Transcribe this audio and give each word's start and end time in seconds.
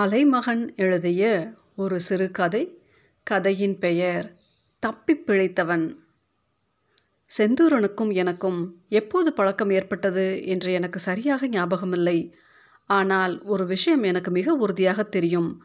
அலைமகன் 0.00 0.74
எழுதிய 0.74 1.50
ஒரு 1.76 2.00
சிறுகதை 2.00 2.82
கதையின் 3.22 3.78
பெயர் 3.78 4.36
தப்பிப் 4.78 5.22
பிழைத்தவன். 5.26 5.94
செந்தூரனுக்கும் 7.38 8.12
எனக்கும் 8.12 8.82
எப்போது 8.88 9.32
பழக்கம் 9.32 9.70
ஏற்பட்டது 9.70 10.46
என்று 10.46 10.72
எனக்கு 10.72 10.98
சரியாக 10.98 11.48
ஞாபகமில்லை. 11.48 12.32
ஆனால் 12.86 13.42
ஒரு 13.42 13.66
விஷயம் 13.66 14.02
எனக்கு 14.02 14.30
மிக 14.30 14.54
உறுதியாக 14.54 15.02
தெரியும். 15.02 15.64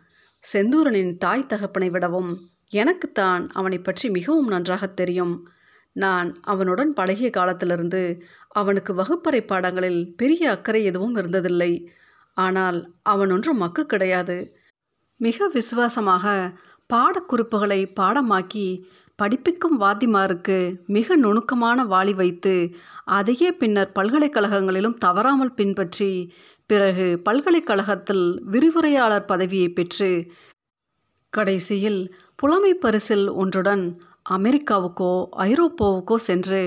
செந்தூரனின் 0.54 1.17
தாய் 1.17 1.45
தகப்பனை 1.45 1.89
விடவும் 1.89 2.49
எனக்குத்தான் 2.70 3.49
அவனை 3.49 3.79
பற்றி 3.79 4.09
மிகவும் 4.09 4.47
நன்றாக 4.47 4.86
தெரியும். 4.86 5.49
நான் 5.91 6.39
அவனுடன் 6.41 6.93
பழகிய 6.93 7.29
காலத்திலிருந்து 7.29 8.23
அவனுக்கு 8.47 8.93
வகுப்பறை 8.93 9.45
பாடங்களில் 9.45 10.15
பெரிய 10.15 10.52
அக்கறை 10.52 10.83
எதுவும் 10.83 11.15
இருந்ததில்லை. 11.15 11.86
ஆனால் 12.38 12.77
அவன் 13.04 13.31
ஒன்றும் 13.31 13.57
மக்கு 13.57 13.86
கிடையாது. 13.86 14.38
மிக 15.20 15.47
விசுவாசமாக 15.47 16.25
பாடக்குறிப்புகளை 16.94 17.81
பாடமாக்கி 17.99 18.67
படிப்பிக்கும் 19.20 19.77
வாத்திமாருக்கு 19.80 20.58
மிக 20.88 21.16
நுணுக்கமான 21.16 21.84
வாளி 21.84 22.13
வைத்து 22.16 22.55
அதையே 23.09 23.52
பின்னர் 23.52 23.91
பல்கலைக்கழகங்களிலும் 23.99 24.98
தவறாமல் 24.98 25.53
பின்பற்றி 25.53 26.09
பிறகு 26.70 27.08
பல்கலைக்கழகத்தில் 27.23 28.25
விரிவுரையாளர் 28.52 29.25
பதவியை 29.25 29.70
பெற்று 29.70 30.09
கடைசியில் 31.33 32.02
புலமை 32.36 32.73
பரிசில் 32.73 33.27
ஒன்றுடன் 33.33 33.86
அமெரிக்காவுக்கோ 34.30 35.13
ஐரோப்பாவுக்கோ 35.39 36.16
சென்று 36.16 36.61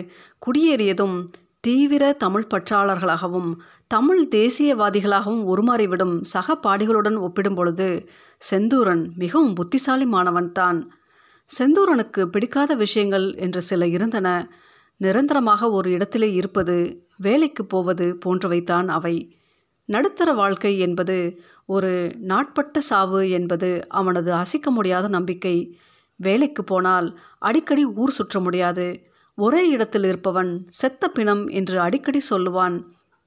குடியேறியதும் 0.47 1.17
தீவிர 1.61 2.13
தமிழ் 2.13 2.47
பற்றாளர்களாகவும் 2.55 3.55
தமிழ் 3.87 4.29
தேசியவாதிகளாகவும் 4.31 5.43
உருமாறிவிடும் 5.45 6.21
சக 6.21 6.59
பாடிகளுடன் 6.67 7.19
ஒப்பிடும் 7.19 7.55
பொழுது 7.55 8.09
செந்தூரன் 8.51 9.15
மிகவும் 9.15 9.55
புத்திசாலி 9.55 10.05
மாணவன்தான் 10.05 10.79
செந்தூரனுக்கு 11.59 12.25
பிடிக்காத 12.25 12.75
விஷயங்கள் 12.75 13.35
என்று 13.35 13.63
சில 13.63 13.87
இருந்தன. 13.87 14.51
நிரந்தரமாக 14.97 15.71
ஒரு 15.71 15.91
இடத்திலே 15.91 16.33
இருப்பது 16.33 16.77
வேலைக்கு 17.17 17.67
போவது 17.67 18.19
போன்றவைத்தான் 18.27 18.87
அவை. 18.87 19.37
நடுத்தர 19.85 20.33
வாழ்க்கை 20.33 20.79
என்பது 20.79 21.43
ஒரு 21.67 22.13
நாட்பட்ட 22.21 22.81
சாவு 22.81 23.31
என்பது 23.31 23.89
அவனது 23.89 24.33
அசைக்க 24.33 24.71
முடியாத 24.71 25.09
நம்பிக்கை. 25.09 25.79
வேலைக்கு 26.17 26.65
போனால் 26.65 27.19
அடிக்கடி 27.39 27.85
ஊர் 27.85 28.11
சுற்ற 28.11 28.41
முடியாது. 28.41 28.87
ஒரே 29.39 29.69
இடத்தில் 29.69 30.05
இருப்பவன் 30.05 30.51
செத்த 30.69 31.09
பிணம் 31.09 31.43
என்று 31.49 31.81
அடிக்கடி 31.81 32.21
சொல்லுவான். 32.31 32.77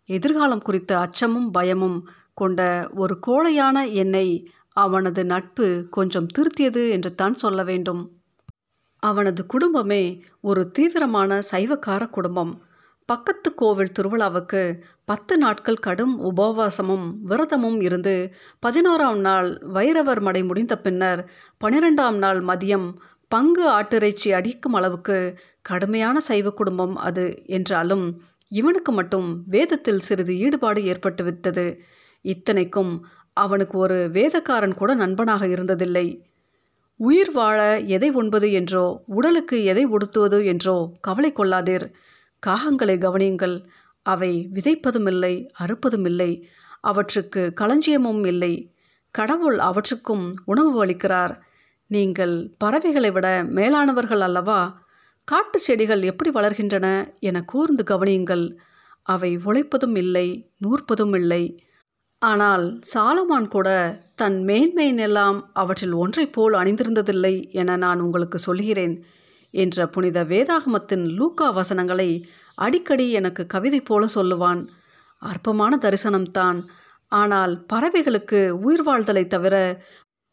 எதிர்காலம் 0.10 0.62
குறித்த 0.62 0.92
அச்சமும் 1.00 1.52
பயமும் 1.52 2.00
கொண்ட 2.34 2.90
ஒரு 2.96 3.16
கோழையான 3.28 3.78
என்னை 3.94 4.28
அவனது 4.78 5.26
நட்பு 5.26 5.68
கொஞ்சம் 5.90 6.28
திருத்தியது 6.36 6.84
என்று 6.90 7.12
தான் 7.16 7.34
சொல்ல 7.34 7.64
வேண்டும். 7.64 8.02
அவனது 9.04 9.46
குடும்பமே 9.46 10.04
ஒரு 10.42 10.72
தீவிரமான 10.72 11.40
சைவக்கார 11.52 12.10
குடும்பம். 12.10 12.54
பக்கத்து 13.10 13.50
கோவில் 13.54 13.96
திருவிழாவுக்கு 14.00 14.62
பத்து 15.06 15.38
நாட்கள் 15.38 15.80
கடும் 15.80 16.14
உபவாசமும் 16.24 17.08
விரதமும் 17.30 17.80
இருந்து 17.82 18.16
பதினோராம் 18.66 19.20
நாள் 19.20 19.50
வைரவர் 19.74 20.22
மடை 20.22 20.44
முடிந்த 20.44 20.76
பின்னர் 20.78 21.22
பனிரெண்டாம் 21.64 22.18
நாள் 22.18 22.40
மதியம் 22.42 22.88
பங்கு 23.32 23.64
ஆட்டிறைச்சி 23.70 24.30
அடிக்கும் 24.32 24.74
அளவுக்கு 24.74 25.18
கடுமையான 25.62 26.18
சைவ 26.20 26.50
குடும்பம் 26.50 26.96
அது 27.00 27.26
என்றாலும் 27.48 28.06
இவனுக்கு 28.52 28.92
மட்டும் 28.92 29.28
வேதத்தில் 29.48 30.06
சிறிது 30.08 30.34
ஈடுபாடு 30.38 30.82
ஏற்பட்டுவிட்டது. 30.84 31.66
இத்தனைக்கும் 32.26 32.94
அவனுக்கு 33.38 33.76
ஒரு 33.78 33.98
வேதக்காரன் 34.14 34.76
கூட 34.76 34.92
நண்பனாக 34.94 35.44
இருந்ததில்லை. 35.48 36.08
உயிர் 37.00 37.32
வாழ 37.32 37.60
எதை 37.96 38.10
உண்பது 38.10 38.48
என்றோ 38.52 38.86
உடலுக்கு 39.10 39.58
எதை 39.64 39.84
உடுத்துவது 39.86 40.40
என்றோ 40.46 40.76
கவலை 41.02 41.32
கொள்ளாதீர். 41.32 41.86
காகங்களை 42.44 42.98
கவனியுங்கள். 43.06 43.56
அவை 44.06 44.32
விதைப்பதுமில்லை 44.54 45.34
அறுப்பதுமில்லை. 45.60 46.32
அவற்றுக்கு 46.82 47.42
களஞ்சியமும் 47.62 48.24
இல்லை. 48.26 48.54
கடவுள் 49.16 49.58
அவற்றுக்கும் 49.60 50.26
உணவு 50.46 50.86
அளிக்கிறார். 50.86 51.34
நீங்கள் 51.92 52.34
பறவைகளை 52.58 53.12
விட 53.12 53.28
மேலானவர்கள் 53.44 54.20
அல்லவா? 54.20 54.60
காட்டு 55.28 55.60
செடிகள் 55.60 56.02
எப்படி 56.02 56.30
வளர்கின்றன 56.30 56.88
என 57.20 57.42
கூர்ந்து 57.44 57.84
கவனியுங்கள். 57.84 58.46
அவை 59.02 59.32
உழைப்பதும் 59.46 59.96
இல்லை 59.96 60.28
நூற்பதும் 60.58 61.16
இல்லை. 61.16 61.44
ஆனால் 62.22 62.80
சாலமான் 62.94 63.48
கூட 63.48 63.70
தன் 64.16 64.38
மேன்மையினெல்லாம் 64.46 65.42
அவற்றில் 65.54 65.94
ஒன்றைப் 65.94 66.34
போல் 66.34 66.54
அணிந்திருந்ததில்லை 66.54 67.36
என 67.52 67.76
நான் 67.76 68.00
உங்களுக்கு 68.00 68.40
சொல்கிறேன் 68.40 68.96
என்ற 69.54 69.88
புனித 69.88 70.24
வேதாகமத்தின் 70.24 71.06
லூக்கா 71.16 71.50
வசனங்களை 71.50 72.10
அடிக்கடி 72.56 73.12
எனக்கு 73.12 73.46
கவிதை 73.46 73.82
போல 73.82 74.06
சொல்லுவான். 74.16 74.62
அற்பமான 75.22 75.80
தரிசனம்தான். 75.82 76.62
ஆனால் 77.12 77.66
பறவைகளுக்கு 77.74 78.50
உயிர் 78.50 78.84
வாழ்தலை 78.84 79.28
தவிர 79.28 79.56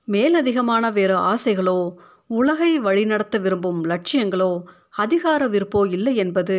மேலதிகமான 0.09 0.93
வேறு 0.93 1.17
ஆசைகளோ 1.31 1.79
உலகை 2.27 2.79
வழிநடத்த 2.79 3.39
விரும்பும் 3.39 3.81
லட்சியங்களோ 3.85 4.53
அதிகார 4.97 5.43
விருப்போ 5.49 5.81
இல்லை 5.91 6.17
என்பது 6.17 6.57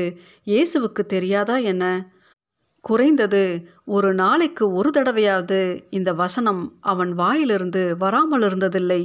இயேசுவுக்கு 0.48 1.04
தெரியாதா 1.06 1.56
என்ன? 1.72 1.84
குறைந்தது 2.86 3.42
ஒரு 3.86 4.10
நாளைக்கு 4.14 4.66
ஒரு 4.74 4.90
தடவையாவது 4.90 5.60
இந்த 5.90 6.14
வசனம் 6.14 6.62
அவன் 6.84 7.12
வாயிலிருந்து 7.14 7.98
வராமல் 7.98 8.42
இருந்ததில்லை. 8.42 9.02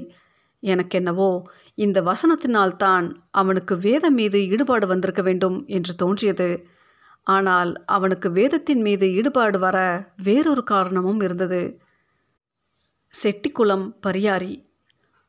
எனக்கென்னவோ 0.62 1.30
இந்த 1.74 1.98
வசனத்தினால்தான் 2.02 3.06
அவனுக்கு 3.30 3.74
வேதம் 3.78 4.14
மீது 4.14 4.38
ஈடுபாடு 4.48 4.86
வந்திருக்க 4.86 5.22
வேண்டும் 5.22 5.58
என்று 5.68 5.94
தோன்றியது. 5.96 6.48
ஆனால் 7.26 7.72
அவனுக்கு 7.86 8.30
வேதத்தின் 8.30 8.82
மீது 8.82 9.06
ஈடுபாடு 9.12 9.58
வர 9.58 9.78
வேறொரு 10.22 10.62
காரணமும் 10.62 11.20
இருந்தது. 11.20 11.62
செட்டிக்குளம் 13.22 13.92
பரியாரி. 14.06 14.64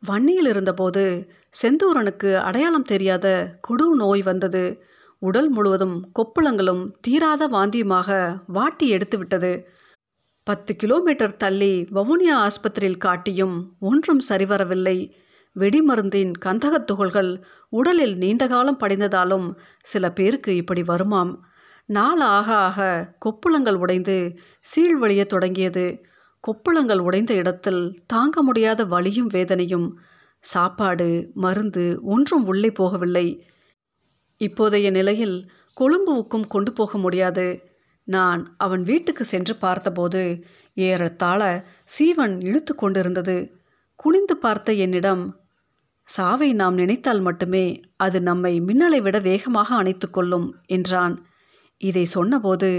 வன்னியில் 0.01 0.45
இருந்தபோது 0.45 1.31
செந்தூரனுக்கு 1.61 2.35
அடையாளம் 2.35 2.83
தெரியாத 2.83 3.57
கொடு 3.61 3.95
நோய் 3.95 4.21
வந்தது. 4.21 4.83
உடல் 5.19 5.49
முழுவதும் 5.49 6.11
கொப்புளங்களும் 6.19 6.91
தீராத 7.01 7.47
வாந்தியுமாக 7.47 8.37
வாட்டி 8.47 8.93
எடுத்துவிட்டது 8.93 9.63
பத்து 10.43 10.75
கிலோமீட்டர் 10.75 11.37
தள்ளி 11.37 11.87
வவுனியா 11.91 12.47
ஆஸ்பத்திரியில் 12.47 12.97
காட்டியும் 12.97 13.75
ஒன்றும் 13.79 14.19
சரிவரவில்லை. 14.29 15.11
வெடிமருந்தின் 15.55 16.31
கந்தகத் 16.45 16.87
துகள்கள் 16.87 17.45
உடலில் 17.69 18.17
நீண்ட 18.17 18.47
காலம் 18.47 18.79
படிந்ததாலும் 18.79 19.55
சில 19.81 20.11
பேருக்கு 20.11 20.55
இப்படி 20.55 20.81
வருமாம். 20.81 21.35
நாள் 21.85 22.19
ஆக 22.19 22.53
ஆக 22.53 23.13
கொப்புளங்கள் 23.25 23.75
உடைந்து 23.75 24.37
சீழ்வழிய 24.61 25.25
தொடங்கியது. 25.25 26.05
கொப்பளங்கள் 26.47 26.97
உடைந்த 26.97 27.33
இடத்தில் 27.33 28.03
தாங்க 28.05 28.41
முடியாத 28.41 28.85
வலியும் 28.85 29.27
வேதனையும். 29.27 29.87
சாப்பாடு 30.39 31.31
மருந்து 31.33 31.99
ஒன்றும் 32.03 32.45
உள்ளே 32.45 32.69
போகவில்லை. 32.69 33.27
இப்போதைய 34.41 34.91
நிலையில் 34.91 35.49
கொழும்புவுக்கும் 35.77 36.47
கொண்டு 36.47 36.73
போக 36.73 36.97
முடியாது. 36.97 37.73
நான் 38.07 38.55
அவன் 38.57 38.83
வீட்டுக்கு 38.83 39.23
சென்று 39.23 39.55
பார்த்தபோது 39.55 40.21
ஏறத்தாழ 40.73 41.41
சீவன் 41.83 42.41
இழுத்து 42.41 42.75
கொண்டிருந்தது. 42.75 43.37
குனிந்து 43.95 44.37
பார்த்த 44.37 44.73
என்னிடம் 44.73 45.23
சாவை 46.07 46.53
நாம் 46.53 46.73
நினைத்தால் 46.73 47.19
மட்டுமே 47.19 47.65
அது 47.95 48.21
நம்மை 48.21 48.61
மின்னலை 48.61 49.01
விட 49.01 49.19
வேகமாக 49.19 49.75
அணைத்து 49.75 50.09
கொள்ளும் 50.09 50.47
என்றான். 50.65 51.15
இதை 51.77 52.05
சொன்னபோது 52.05 52.69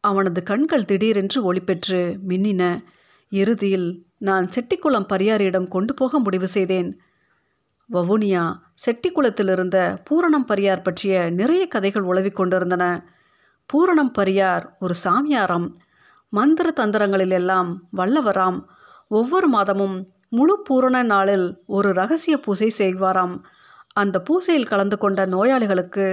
அவனது 0.00 0.42
கண்கள் 0.42 0.84
திடீரென்று 0.84 1.52
ஒளிபெற்று 1.52 2.00
மின்னின. 2.28 2.62
இறுதியில் 3.32 3.88
நான் 4.18 4.46
செட்டிக்குளம் 4.46 5.10
பரியாரியிடம் 5.12 5.68
கொண்டு 5.68 5.94
போக 5.94 6.18
முடிவு 6.18 6.46
செய்தேன். 6.46 6.90
வவுனியா 7.90 8.44
செட்டிக்குளத்தில் 8.84 9.50
இருந்த 9.50 9.78
பூரணம் 10.10 10.46
பரியார் 10.46 10.82
பற்றிய 10.82 11.30
நிறைய 11.30 11.66
கதைகள் 11.66 12.02
உழவிக் 12.02 12.36
கொண்டிருந்தன. 12.36 12.84
பூரணம் 13.70 14.12
பரியார் 14.12 14.76
ஒரு 14.80 14.94
சாமியாராம். 15.04 15.66
மந்திர 16.28 16.68
தந்திரங்களில் 16.80 17.30
எல்லாம் 17.30 17.70
வல்லவராம். 17.96 18.58
ஒவ்வொரு 19.08 19.48
மாதமும் 19.48 19.96
முழு 20.28 20.54
பூரண 20.62 21.02
நாளில் 21.02 21.46
ஒரு 21.66 21.88
ரகசிய 21.92 22.36
பூசை 22.38 22.68
செய்வாராம். 22.78 23.34
அந்த 23.92 24.22
பூசையில் 24.28 24.66
கலந்து 24.66 24.98
கொண்ட 24.98 25.20
நோயாளிகளுக்கு 25.26 26.06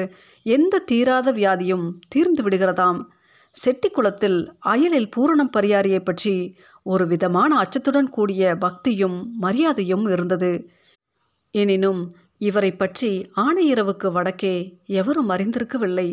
எந்த 0.46 0.80
தீராத 0.80 1.32
வியாதியும் 1.32 1.86
தீர்ந்து 2.08 2.44
விடுகிறதாம். 2.44 3.00
செட்டிக்குளத்தில் 3.56 4.40
அயலில் 4.60 5.10
பூரணம் 5.16 5.54
பரியாரியை 5.58 6.02
பற்றி 6.04 6.36
ஒரு 6.90 7.06
விதமான 7.08 7.52
அச்சத்துடன் 7.56 8.10
கூடிய 8.10 8.56
பக்தியும் 8.56 9.18
மரியாதையும் 9.42 10.06
இருந்தது. 10.12 10.52
எனினும் 11.56 12.02
இவரை 12.38 12.72
பற்றி 12.72 13.12
ஆணையிரவுக்கு 13.36 14.08
வடக்கே 14.12 14.56
எவரும் 15.00 15.30
அறிந்திருக்கவில்லை. 15.30 16.10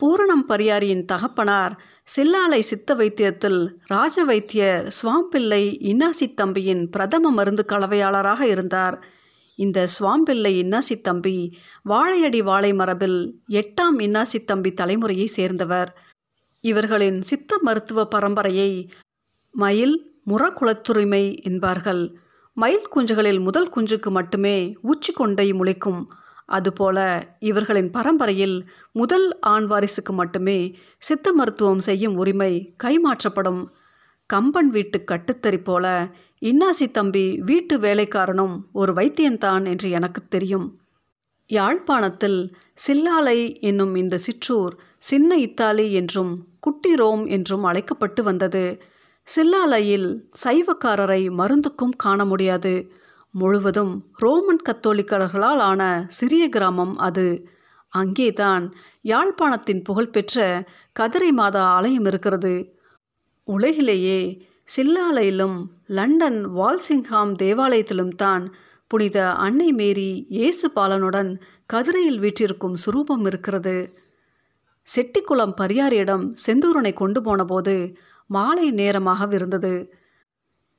பூரணம் 0.00 0.44
பரியாரியின் 0.48 1.04
தகப்பனார் 1.04 1.74
சில்லாலை 2.14 2.60
சித்த 2.60 2.94
வைத்தியத்தில் 2.94 3.60
ராஜ 3.86 4.24
வைத்தியர் 4.24 4.84
சுவாம்பிள்ளை 4.98 5.62
இன்னாசி 5.90 6.26
தம்பியின் 6.34 6.84
பிரதம 6.88 7.30
மருந்து 7.30 7.64
கலவையாளராக 7.68 8.40
இருந்தார். 8.40 8.96
இந்த 9.58 9.78
சுவாம்பிள்ளை 9.96 10.52
இன்னாசி 10.62 10.96
தம்பி 11.00 11.38
வாழையடி 11.82 12.42
வாழை 12.42 12.72
மரபில் 12.72 13.20
எட்டாம் 13.50 13.98
இன்னாசி 13.98 14.38
தம்பி 14.44 14.70
தலைமுறையை 14.80 15.28
சேர்ந்தவர். 15.36 15.90
இவர்களின் 16.64 17.18
சித்த 17.22 17.58
மருத்துவ 17.62 18.08
பரம்பரையை 18.14 18.70
மயில் 19.56 19.96
முறக்குளத்துரிமை 20.26 21.24
என்பார்கள். 21.42 22.02
மயில் 22.56 22.88
குஞ்சுகளில் 22.94 23.40
முதல் 23.40 23.68
குஞ்சுக்கு 23.68 24.10
மட்டுமே 24.10 24.76
உச்சி 24.82 25.12
கொண்டை 25.12 25.52
முளைக்கும். 25.52 26.00
அதுபோல 26.46 26.98
இவர்களின் 27.40 27.90
பரம்பரையில் 27.90 28.56
முதல் 28.92 29.38
ஆண் 29.40 29.64
வாரிசுக்கு 29.64 30.12
மட்டுமே 30.12 30.58
சித்த 30.98 31.32
மருத்துவம் 31.32 31.78
செய்யும் 31.78 32.16
உரிமை 32.16 32.74
கைமாற்றப்படும். 32.84 33.62
கம்பன் 34.26 34.70
வீட்டு 34.70 34.98
கட்டுத்தறி 35.04 35.64
போல 35.64 35.86
இன்னாசி 36.42 36.86
தம்பி 36.90 37.26
வீட்டு 37.44 37.78
வேலைக்காரனும் 37.78 38.56
ஒரு 38.72 38.92
வைத்தியன்தான் 38.92 39.64
என்று 39.68 39.90
எனக்கு 39.90 40.22
தெரியும். 40.28 40.66
யாழ்ப்பாணத்தில் 41.50 42.40
சில்லாலை 42.86 43.38
என்னும் 43.60 43.94
இந்த 43.94 44.16
சிற்றூர் 44.16 44.74
சின்ன 44.98 45.36
இத்தாலி 45.36 45.92
என்றும் 45.92 46.32
குட்டி 46.60 46.96
ரோம் 46.96 47.26
என்றும் 47.26 47.64
அழைக்கப்பட்டு 47.64 48.22
வந்தது. 48.22 48.64
சில்லாலையில் 49.26 50.08
சைவக்காரரை 50.44 51.22
மருந்துக்கும் 51.30 51.94
காண 51.96 52.24
முடியாது. 52.24 52.74
முழுவதும் 53.30 53.94
ரோமன் 54.16 54.62
கத்தோலிக்கர்களால் 54.68 55.62
ஆன 55.70 55.82
சிறிய 56.08 56.48
கிராமம் 56.48 56.94
அது. 56.98 57.26
அங்கேதான் 57.92 58.64
யாழ்ப்பாணத்தின் 59.02 59.82
புகழ்பெற்ற 59.84 60.64
கதிரை 61.00 61.30
மாதா 61.30 61.64
ஆலயம் 61.76 62.04
இருக்கிறது. 62.04 62.54
உலகிலேயே 63.48 64.20
சில்லாலையிலும் 64.76 65.58
லண்டன் 65.86 66.40
வால்சிங்ஹாம் 66.54 67.34
தேவாலயத்திலும் 67.42 68.14
தான் 68.16 68.54
புனித 68.90 69.18
அன்னை 69.36 69.72
மேரி 69.72 70.26
இயேசு 70.28 70.66
பாலனுடன் 70.70 71.30
கதிரையில் 71.72 72.18
வீற்றிருக்கும் 72.18 72.76
சுரூபம் 72.84 73.24
இருக்கிறது. 73.26 73.76
செட்டிக்குளம் 74.86 75.54
பரியாரியிடம் 75.60 76.26
செந்தூரனை 76.46 76.92
கொண்டு 76.94 77.22
போனபோது 77.22 77.96
மாலை 78.26 78.70
நேரமாக 78.70 79.34
இருந்தது. 79.34 79.94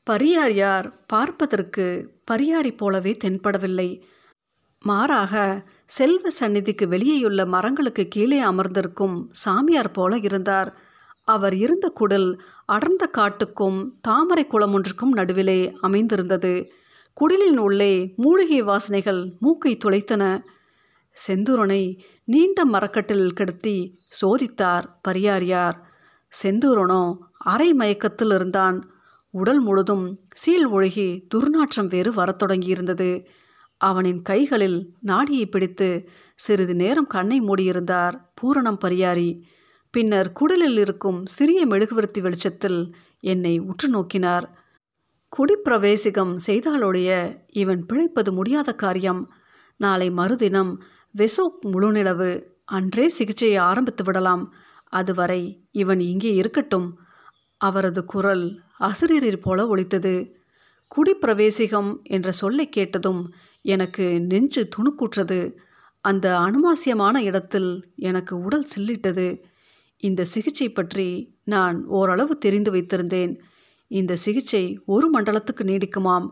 பரியாரியார் 0.04 1.06
பார்ப்பதற்கு 1.08 2.14
பரியாரி 2.32 2.78
போலவே 2.78 3.16
தென்படவில்லை. 3.24 4.02
மாறாக 4.82 5.64
செல்வ 5.86 6.30
சந்நிதிக்கு 6.30 6.86
வெளியேயுள்ள 6.86 7.48
மரங்களுக்கு 7.48 8.08
கீழே 8.08 8.40
அமர்ந்திருக்கும் 8.40 9.28
சாமியார் 9.32 9.92
போல 9.92 10.18
இருந்தார். 10.18 10.74
அவர் 11.24 11.56
இருந்த 11.56 11.94
குடில் 12.00 12.40
அடர்ந்த 12.66 13.10
காட்டுக்கும் 13.18 13.92
தாமரை 14.02 14.48
குளம் 14.48 14.74
ஒன்றுக்கும் 14.74 15.12
நடுவிலே 15.12 15.74
அமைந்திருந்தது. 15.82 16.72
குடிலின் 17.22 17.58
உள்ளே 17.58 18.14
மூலிகை 18.16 18.64
வாசனைகள் 18.64 19.34
மூக்கை 19.40 19.78
துளைத்தன. 19.78 20.44
செந்தூரனை 21.28 22.00
நீண்ட 22.24 22.66
மரக்கட்டில் 22.66 23.30
கிடத்தி 23.30 24.00
சோதித்தார் 24.22 24.84
பரியாரியார் 25.02 25.87
செந்தூரனோ 26.44 27.18
அரை 27.38 27.74
மயக்கத்தில் 27.74 28.32
இருந்தான் 28.32 28.92
உடல் 29.30 29.60
முழுதும் 29.60 30.20
சீல் 30.32 30.70
ஒழுகி 30.70 31.28
துர்நாற்றம் 31.36 31.88
வேறு 31.88 32.14
வரத் 32.14 32.44
தொடங்கியிருந்தது. 32.44 33.26
அவனின் 33.78 34.22
கைகளில் 34.22 34.94
நாடியை 35.00 35.46
பிடித்து 35.46 36.10
சிறிது 36.36 36.76
நேரம் 36.76 37.08
கண்ணை 37.08 37.42
மூடியிருந்தார் 37.42 38.14
பூரணம் 38.34 38.80
பரியாரி. 38.86 39.42
பின்னர் 39.92 40.32
குடலில் 40.32 40.78
இருக்கும் 40.78 41.26
சிறிய 41.26 41.66
மெழுகுவர்த்தி 41.66 42.22
வெளிச்சத்தில் 42.22 42.96
என்னை 43.20 43.60
உற்று 43.60 43.88
நோக்கினார். 43.90 44.44
குடிப்பிரவேசிகம் 45.38 46.36
செய்தாலொழிய 46.48 47.38
இவன் 47.52 47.86
பிழைப்பது 47.86 48.34
முடியாத 48.34 48.76
காரியம். 48.76 49.32
நாளை 49.78 50.10
மறுதினம் 50.10 50.82
வெசோக் 51.12 51.66
முழுநிலவு 51.66 52.44
அன்றே 52.66 53.08
சிகிச்சையை 53.08 53.58
ஆரம்பித்து 53.58 54.04
விடலாம். 54.04 54.54
அதுவரை 54.90 55.68
இவன் 55.72 56.00
இங்கே 56.00 56.34
இருக்கட்டும். 56.34 57.00
அவரது 57.58 58.06
குரல் 58.06 58.62
அசிரியர் 58.78 59.40
போல 59.40 59.68
ஒலித்தது. 59.68 60.36
குடிப்பிரவேசிகம் 60.96 62.02
என்ற 62.04 62.32
சொல்லை 62.32 62.70
கேட்டதும் 62.70 63.34
எனக்கு 63.62 64.22
நெஞ்சு 64.22 64.70
துணுக்குற்றது. 64.78 65.56
அந்த 66.02 66.40
அனுமாசியமான 66.40 67.18
இடத்தில் 67.18 67.94
எனக்கு 67.96 68.40
உடல் 68.40 68.68
சில்லிட்டது. 68.78 69.44
இந்த 69.98 70.24
சிகிச்சை 70.24 70.72
பற்றி 70.72 71.38
நான் 71.44 71.86
ஓரளவு 71.86 72.38
தெரிந்து 72.38 72.72
வைத்திருந்தேன். 72.72 73.40
இந்த 73.88 74.16
சிகிச்சை 74.16 74.82
ஒரு 74.86 75.10
மண்டலத்துக்கு 75.14 75.64
நீடிக்குமாம். 75.64 76.30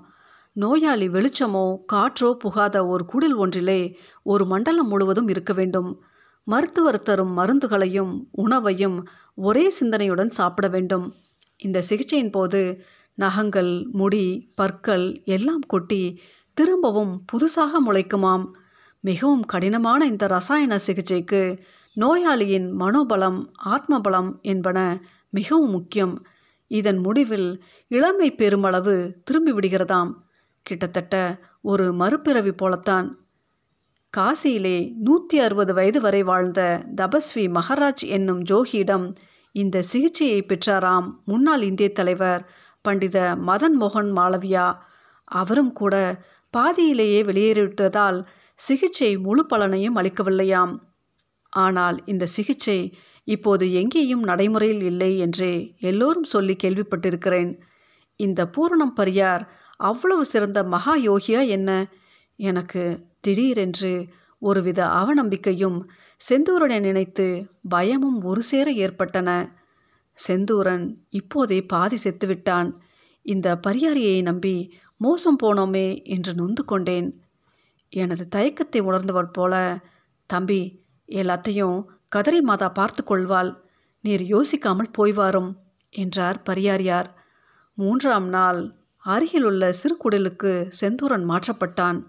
நோயாளி 0.51 1.07
வெளிச்சமோ 1.07 1.77
காற்றோ 1.93 2.33
புகாத 2.33 2.85
ஒரு 2.85 3.05
குடில் 3.13 3.35
ஒன்றிலே 3.35 3.97
ஒரு 4.23 4.45
மண்டலம் 4.45 4.87
முழுவதும் 4.87 5.27
இருக்க 5.27 5.53
வேண்டும். 5.53 6.04
மருத்துவர் 6.45 7.01
தரும் 7.01 7.37
மருந்துகளையும் 7.37 8.27
உணவையும் 8.31 9.07
ஒரே 9.35 9.73
சிந்தனையுடன் 9.79 10.27
சாப்பிட 10.27 10.67
வேண்டும். 10.67 11.13
இந்த 11.57 11.81
சிகிச்சையின் 11.89 12.31
போது 12.31 12.83
நகங்கள் 13.15 13.87
முடி 13.91 14.51
பற்கள் 14.55 15.21
எல்லாம் 15.23 15.59
கொட்டி 15.59 16.21
திரும்பவும் 16.53 17.25
புதுசாக 17.33 17.71
முளைக்குமாம். 17.87 18.51
மிகவும் 19.01 19.41
கடினமான 19.41 20.05
இந்த 20.05 20.27
ரசாயன 20.27 20.79
சிகிச்சைக்கு 20.79 21.59
நோயாளியின் 21.95 22.71
மனோபலம் 22.71 23.45
ஆத்மபலம் 23.65 24.41
என்பன 24.41 25.01
மிகவும் 25.29 25.69
முக்கியம். 25.69 26.25
இதன் 26.67 26.97
முடிவில் 26.97 27.63
இளமை 27.87 28.35
பெருமளவு 28.35 29.21
திரும்பி 29.23 29.51
விடுகிறதாம். 29.51 30.11
கிட்டத்தட்ட 30.61 31.39
ஒரு 31.61 31.93
மறுபிறவி 31.93 32.51
போலத்தான். 32.51 33.24
காசியிலே 34.17 34.77
நூற்றி 34.95 35.39
அறுபது 35.39 35.73
வயது 35.73 35.99
வரை 36.01 36.23
வாழ்ந்த 36.23 36.61
தபஸ்வி 36.95 37.45
மகாராஜ் 37.49 38.03
என்னும் 38.07 38.41
ஜோகியிடம் 38.43 39.07
இந்த 39.55 39.81
சிகிச்சையை 39.81 40.39
பெற்றாராம் 40.41 41.07
முன்னாள் 41.25 41.61
இந்திய 41.61 41.89
தலைவர் 41.91 42.41
பண்டித 42.81 43.17
மதன் 43.47 43.77
மோகன் 43.79 44.11
மாளவியா. 44.17 44.67
அவரும் 45.31 45.71
கூட 45.71 45.95
பாதியிலேயே 46.53 47.19
வெளியேறிவிட்டதால் 47.23 48.19
சிகிச்சை 48.59 49.17
முழு 49.17 49.43
பலனையும் 49.53 49.97
அளிக்கவில்லையாம். 49.97 50.73
ஆனால் 51.53 51.97
இந்த 52.05 52.25
சிகிச்சை 52.25 52.79
இப்போது 53.27 53.65
எங்கேயும் 53.73 54.23
நடைமுறையில் 54.23 54.81
இல்லை 54.81 55.11
என்றே 55.17 55.53
எல்லோரும் 55.79 56.23
சொல்லி 56.23 56.55
கேள்விப்பட்டிருக்கிறேன். 56.63 57.51
இந்த 58.19 58.41
பூரணம் 58.47 58.95
பரியார் 58.95 59.43
அவ்வளவு 59.79 60.25
சிறந்த 60.25 60.59
மகா 60.63 60.95
யோகியா 61.09 61.41
என்ன? 61.47 61.69
எனக்கு 62.39 62.83
திடீரென்று 63.25 63.93
ஒருவித 64.41 64.79
அவநம்பிக்கையும் 65.01 65.77
செந்தூரனை 66.21 66.79
நினைத்து 66.79 67.27
பயமும் 67.69 68.19
ஒரு 68.21 68.41
சேர 68.41 68.67
ஏற்பட்டன. 68.85 69.29
செந்தூரன் 70.17 70.85
இப்போதே 71.09 71.59
பாதி 71.63 71.97
செத்துவிட்டான். 72.03 72.69
இந்த 73.25 73.47
பரியாரியை 73.67 74.17
நம்பி 74.21 74.55
மோசம் 75.01 75.39
போனோமே 75.43 75.87
என்று 76.05 76.31
நொந்து 76.33 76.63
கொண்டேன். 76.65 77.09
எனது 77.93 78.23
தயக்கத்தை 78.35 78.79
உணர்ந்தவர் 78.79 79.31
போல 79.31 79.53
தம்பி 80.29 80.61
எல்லாத்தையும் 81.09 81.77
கதரை 82.15 82.39
மாதா 82.41 82.67
பார்த்து 82.69 83.01
கொள்வாள். 83.03 83.51
நீர் 84.03 84.23
யோசிக்காமல் 84.33 84.95
போய்வாரும் 84.97 85.51
என்றார் 85.93 86.39
பரியாரியார். 86.41 87.09
மூன்றாம் 87.77 88.27
நாள் 88.27 88.59
அருகிலுள்ள 89.05 89.63
சிறுகுடலுக்கு 89.79 90.51
செந்தூரன் 90.79 91.25
மாற்றப்பட்டான். 91.31 91.99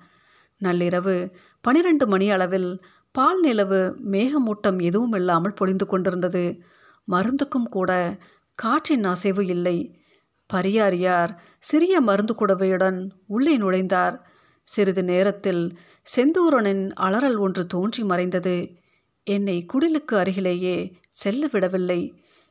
நள்ளிரவு 0.65 1.33
பனிரெண்டு 1.61 2.07
மணி 2.07 2.31
அளவில் 2.31 2.71
பால் 3.13 3.41
நிலவு 3.41 3.99
மேகமூட்டம் 4.11 4.83
எதுவும் 4.83 5.13
இல்லாமல் 5.13 5.53
பொழிந்து 5.53 5.87
கொண்டிருந்தது. 5.87 6.61
மருந்துக்கும் 7.09 7.69
கூட 7.71 8.19
காற்றின் 8.55 9.05
அசைவு 9.05 9.47
இல்லை. 9.47 10.01
பரியாரியார் 10.47 11.43
சிறிய 11.59 12.01
மருந்து 12.01 12.35
குடவையுடன் 12.35 13.11
உள்ளே 13.27 13.59
நுழைந்தார். 13.59 14.17
சிறிது 14.63 15.05
நேரத்தில் 15.05 15.79
செந்தூரனின் 16.17 16.91
அலறல் 16.95 17.39
ஒன்று 17.39 17.67
தோன்றி 17.67 18.05
மறைந்தது. 18.05 18.77
என்னை 19.25 19.67
குடிலுக்கு 19.73 20.15
அருகிலேயே 20.15 20.93
செல்ல 21.09 21.49
விடவில்லை. 21.51 22.01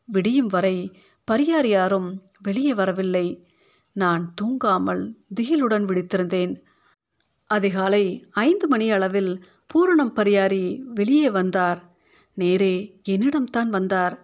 விடியும் 0.06 0.48
வரை 0.48 0.78
பரியாரியாரும் 1.32 2.10
வெளியே 2.42 2.74
வரவில்லை. 2.74 3.48
நான் 3.92 4.34
தூங்காமல் 4.42 5.04
திகிலுடன் 5.36 5.86
விழித்திருந்தேன். 5.86 6.54
அதிகாலை 7.58 8.06
ஐந்து 8.46 8.68
மணி 8.68 8.88
அளவில் 8.92 9.32
பூரணம் 9.70 10.16
பரியாரி 10.16 10.64
வெளியே 10.94 11.30
வந்தார். 11.30 11.80
நேரே 12.38 12.76
என்னிடம்தான் 13.10 13.70
வந்தார். 13.70 14.16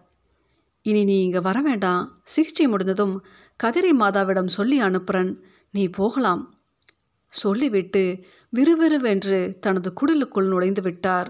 இனி 0.85 1.01
நீ 1.03 1.15
இங்கே 1.21 1.39
வர 1.39 1.57
வேண்டாம். 1.61 2.03
சிகிச்சை 2.23 2.65
முடிந்ததும் 2.67 3.15
கதிரை 3.63 3.91
மாதாவிடம் 3.99 4.55
சொல்லி 4.57 4.77
அனுப்புறன். 4.81 5.31
நீ 5.71 5.83
போகலாம். 5.87 6.43
சொல்லிவிட்டு 7.33 8.03
விறுவிறுவென்று 8.53 9.39
தனது 9.59 9.89
குடிலுக்குள் 9.93 10.51
நுழைந்து 10.53 10.81
விட்டார். 10.81 11.29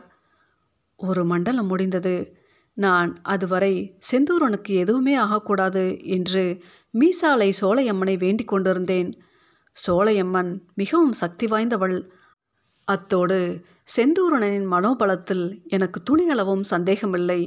ஒரு 0.99 1.23
மண்டலம் 1.25 1.67
முடிந்தது. 1.67 2.15
நான் 2.77 3.11
அதுவரை 3.23 3.73
செந்தூரனுக்கு 4.11 4.73
எதுவுமே 4.83 5.13
ஆகக்கூடாது 5.15 5.83
என்று 6.15 6.43
மீசாலை 6.93 7.49
சோலையம்மனை 7.61 8.15
வேண்டிக் 8.17 8.51
கொண்டிருந்தேன். 8.51 9.11
சோழையம்மன் 9.75 10.51
மிகவும் 10.75 11.13
சக்தி 11.13 11.45
வாய்ந்தவள். 11.47 11.97
அத்தோடு 12.87 13.39
செந்தூரணனின் 13.95 14.67
மனோபலத்தில் 14.71 15.45
எனக்கு 15.67 15.99
துணியளவும் 16.09 16.63
சந்தேகமில்லை. 16.63 17.41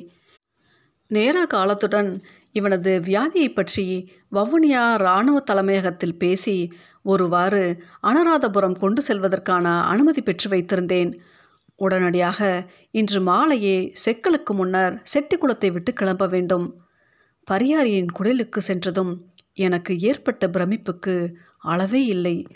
நேர 1.10 1.46
காலத்துடன் 1.46 2.10
இவனது 2.52 2.92
வியாதியை 3.00 3.48
பற்றி 3.54 3.86
வவுனியா 4.32 4.84
இராணுவ 4.94 5.38
தலைமையகத்தில் 5.40 6.18
பேசி 6.18 6.56
ஒருவாறு 7.02 7.62
அனுராதபுரம் 8.02 8.78
கொண்டு 8.78 9.02
செல்வதற்கான 9.02 9.66
அனுமதி 9.84 10.22
பெற்று 10.22 10.48
வைத்திருந்தேன். 10.50 11.10
உடனடியாக 11.78 12.40
இன்று 12.90 13.20
மாலையே 13.20 13.78
செக்கலுக்கு 14.04 14.52
முன்னர் 14.54 15.02
செட்டிக்குளத்தை 15.12 15.70
விட்டு 15.72 15.92
கிளம்ப 15.92 16.26
வேண்டும். 16.26 16.66
பரியாரியின் 17.48 18.10
குடிலுக்கு 18.18 18.58
சென்றதும் 18.58 19.12
எனக்கு 19.54 19.98
ஏற்பட்ட 19.98 20.46
பிரமிப்புக்கு 20.48 21.34
அளவே 21.58 22.04
இல்லை. 22.04 22.46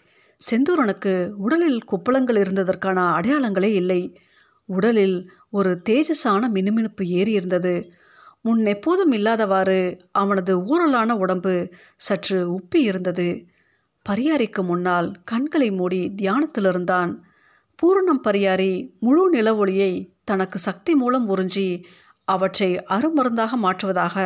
செந்தூரனுக்கு 0.51 1.31
உடலில் 1.31 1.85
குப்பளங்கள் 1.85 2.37
இருந்ததற்கான 2.37 2.99
அடையாளங்களே 3.19 3.73
இல்லை. 3.75 4.19
உடலில் 4.65 5.31
ஒரு 5.51 5.83
தேஜஸான 5.89 6.49
மினுமினுப்பு 6.55 7.05
ஏறி 7.05 7.33
இருந்தது. 7.33 7.93
முன் 8.43 8.65
எப்போதும் 8.67 9.13
இல்லாதவாறு 9.13 10.01
அவனது 10.13 10.59
ஊரலான 10.59 11.13
உடம்பு 11.13 11.71
சற்று 11.97 12.59
உப்பி 12.59 12.77
இருந்தது. 12.77 13.47
பரியாரிக்கு 14.03 14.63
முன்னால் 14.63 15.15
கண்களை 15.25 15.71
மூடி 15.71 16.15
தியானத்தில் 16.15 16.67
இருந்தான் 16.67 17.25
பூரணம் 17.83 18.25
பரியாரி 18.25 18.91
முழு 19.01 19.31
நில 19.31 19.57
ஒளியை 19.57 20.15
தனக்கு 20.25 20.59
சக்தி 20.59 20.95
மூலம் 20.95 21.37
உறிஞ்சி 21.37 21.85
அவற்றை 22.25 22.77
அருமருந்தாக 22.91 23.51
மாற்றுவதாக 23.63 24.17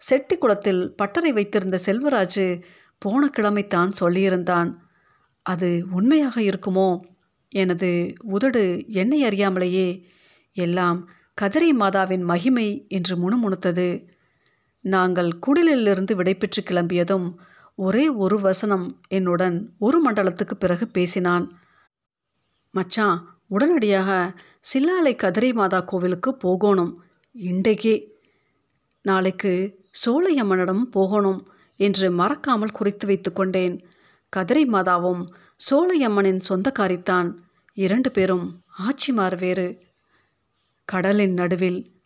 செட்டி 0.00 0.38
குளத்தில் 0.38 0.94
பட்டறை 0.96 1.32
வைத்திருந்த 1.32 1.78
செல்வராஜு 1.84 2.62
போன 2.98 3.30
கிழமைத்தான் 3.36 3.88
சொல்லியிருந்தான். 4.00 4.76
அது 5.42 5.86
உண்மையாக 5.90 6.40
இருக்குமோ? 6.40 7.00
எனது 7.48 8.12
உதடு 8.22 8.84
என்னை 8.88 9.24
அறியாமலேயே. 9.24 10.02
எல்லாம் 10.52 11.10
கதிரை 11.42 11.70
மாதாவின் 11.78 12.22
மகிமை 12.22 12.86
என்று 12.88 13.16
முணுமுணுத்தது. 13.16 14.08
நாங்கள் 14.80 15.38
குடிலிலிருந்து 15.46 16.14
விடைபெற்று 16.14 16.62
கிளம்பியதும் 16.64 17.34
ஒரே 17.74 18.08
ஒரு 18.08 18.40
வசனம் 18.40 19.00
என்னுடன் 19.08 19.72
ஒரு 19.78 20.10
மண்டலத்துக்கு 20.10 20.54
பிறகு 20.58 20.88
பேசினான். 20.88 21.58
மச்சான் 22.70 23.40
உடனடியாக 23.46 24.34
சில்லாலை 24.60 25.16
கதிரை 25.16 25.54
மாதா 25.54 25.80
கோவிலுக்கு 25.80 26.36
போகணும். 26.36 27.04
இன்றைக்கே. 27.38 28.06
நாளைக்கு 29.02 29.79
சோழையம்மனிடம் 30.06 30.82
போகணும் 30.82 31.48
என்று 31.76 32.10
மறக்காமல் 32.10 32.70
குறித்து 32.70 33.06
வைத்து 33.06 33.32
கொண்டேன். 33.32 33.84
கதிரை 34.36 34.64
மாதாவும் 34.66 35.22
சோழையம்மனின் 35.70 36.40
சொந்தக்காரித்தான். 36.48 37.34
இரண்டு 37.74 38.10
பேரும் 38.10 38.62
ஆட்சிமார் 38.78 39.38
வேறு 39.38 39.82
கடலின் 40.84 41.32
நடுவில் 41.32 41.98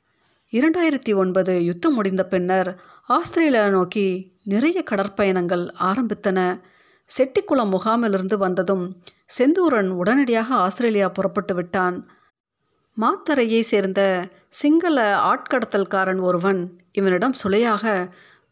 இரண்டாயிரத்தி 0.52 1.16
ஒன்பது 1.16 1.64
யுத்தம் 1.64 1.94
முடிந்த 1.94 2.26
பின்னர் 2.26 2.80
ஆஸ்திரேலியா 3.06 3.68
நோக்கி 3.68 4.36
நிறைய 4.44 4.82
கடற்பயணங்கள் 4.90 5.64
ஆரம்பித்தன. 5.78 6.60
செட்டிக்குளம் 7.16 7.72
முகாமிலிருந்து 7.74 8.36
வந்ததும் 8.36 9.02
செந்தூரன் 9.38 9.88
உடனடியாக 9.88 10.54
ஆஸ்திரேலியா 10.54 11.08
புறப்பட்டு 11.08 11.54
விட்டான். 11.54 12.10
மாத்தரையை 12.96 13.60
சேர்ந்த 13.60 14.00
சிங்கள 14.48 14.98
ஆட்கடத்தல்காரன் 15.22 16.20
ஒருவன் 16.20 16.60
இவனிடம் 16.92 17.34
சுலையாக 17.42 17.84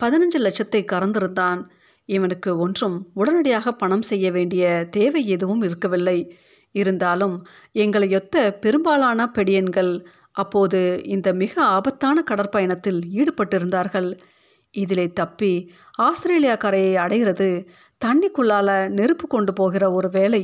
பதினஞ்சு 0.00 0.38
லட்சத்தை 0.38 0.80
கறந்திருந்தான். 0.92 1.60
இவனுக்கு 2.08 2.50
ஒன்றும் 2.58 2.96
உடனடியாக 3.14 3.72
பணம் 3.72 4.02
செய்ய 4.02 4.30
வேண்டிய 4.30 4.64
தேவை 4.90 5.22
எதுவும் 5.26 5.62
இருக்கவில்லை. 5.62 6.18
இருந்தாலும் 6.74 7.36
எங்களையொத்த 7.74 8.36
பெரும்பாலான 8.60 9.28
பெடியன்கள் 9.30 9.92
அப்போது 10.32 10.80
இந்த 11.04 11.28
மிக 11.32 11.54
ஆபத்தான 11.66 12.24
கடற்பயணத்தில் 12.30 13.00
ஈடுபட்டிருந்தார்கள். 13.20 14.10
இதிலே 14.74 15.06
தப்பி 15.12 15.54
ஆஸ்திரேலியா 15.98 16.56
கரையை 16.56 16.96
அடைகிறது 16.96 17.48
தண்ணிக்குள்ளால 18.00 18.68
நெருப்பு 18.88 19.26
கொண்டு 19.26 19.52
போகிற 19.52 19.84
ஒரு 19.92 20.08
வேலை 20.08 20.42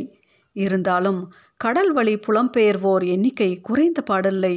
இருந்தாலும் 0.57 1.21
கடல் 1.61 1.93
வழி 1.93 2.15
புலம்பெயர்வோர் 2.17 3.05
எண்ணிக்கை 3.07 3.49
குறைந்த 3.61 4.00
பாடில்லை. 4.11 4.57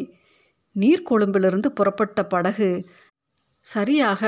நீர்கொழும்பிலிருந்து 0.75 1.67
புறப்பட்ட 1.67 2.19
படகு 2.25 2.69
சரியாக 3.65 4.21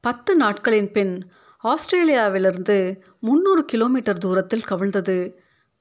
பத்து 0.00 0.32
நாட்களின் 0.36 0.90
பின் 0.92 1.14
ஆஸ்திரேலியாவிலிருந்து 1.64 2.78
முந்நூறு 3.20 3.62
கிலோமீட்டர் 3.64 4.18
தூரத்தில் 4.18 4.68
கவிழ்ந்தது. 4.70 5.18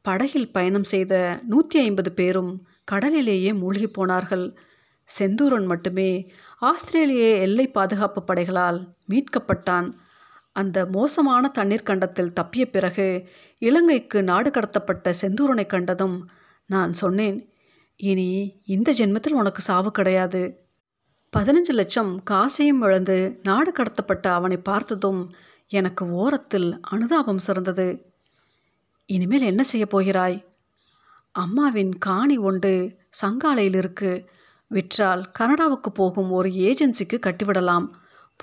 படகில் 0.06 0.52
பயணம் 0.52 0.84
செய்த 0.84 1.14
நூற்றி 1.48 1.78
ஐம்பது 1.80 2.12
பேரும் 2.12 2.52
கடலிலேயே 2.84 3.52
மூழ்கி 3.54 3.88
போனார்கள். 3.88 4.46
செந்தூரன் 5.10 5.66
மட்டுமே 5.66 6.10
ஆஸ்திரேலிய 6.60 7.26
எல்லை 7.38 7.68
பாதுகாப்பு 7.68 8.22
படைகளால் 8.24 8.80
மீட்கப்பட்டான். 9.10 9.88
அந்த 10.54 10.86
மோசமான 10.86 11.48
தண்ணீர் 11.48 11.84
கண்டத்தில் 11.84 12.34
தப்பிய 12.42 12.66
பிறகு 12.66 13.30
இலங்கைக்கு 13.58 14.24
நாடு 14.24 14.50
கடத்தப்பட்ட 14.50 15.14
செந்தூரனை 15.22 15.66
கண்டதும் 15.66 16.30
நான் 16.66 16.94
சொன்னேன் 16.94 17.50
இனி 17.96 18.62
இந்த 18.64 18.94
ஜென்மத்தில் 18.94 19.32
உனக்கு 19.32 19.62
சாவு 19.62 19.92
கிடையாது. 19.92 20.42
பதினஞ்சு 21.38 21.74
லட்சம் 21.74 22.24
காசையும் 22.24 22.82
இழந்து 22.82 23.40
நாடு 23.44 23.72
கடத்தப்பட்ட 23.72 24.28
அவனை 24.28 24.58
பார்த்ததும் 24.58 25.34
எனக்கு 25.68 26.12
ஓரத்தில் 26.12 26.80
அனுதாபம் 26.82 27.38
சிறந்தது. 27.38 27.88
இனிமேல் 29.06 29.42
என்ன 29.42 29.64
செய்ய 29.64 29.86
போகிறாய்? 29.86 30.38
அம்மாவின் 31.32 31.98
காணி 31.98 32.38
ஒன்று 32.38 32.98
சங்காலையில் 33.22 33.76
இருக்கு. 33.76 34.30
விற்றால் 34.68 35.24
கனடாவுக்கு 35.32 35.92
போகும் 35.92 36.32
ஒரு 36.32 36.50
ஏஜென்சிக்கு 36.50 37.20
கட்டிவிடலாம். 37.20 37.88